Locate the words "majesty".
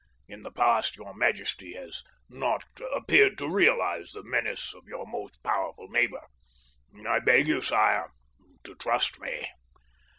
1.13-1.73